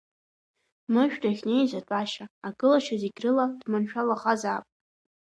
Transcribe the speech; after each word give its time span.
Мышә 0.93 1.17
дахьнеиз 1.21 1.71
атәашьа, 1.79 2.25
агылашьа 2.47 2.95
зегь 3.01 3.19
рыла 3.23 3.45
дманшәалахазаап. 3.61 4.65